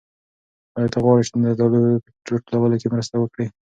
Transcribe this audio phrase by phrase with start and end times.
[0.77, 3.45] آیا ته غواړې چې د زردالیو په راټولولو کې مرسته وکړې؟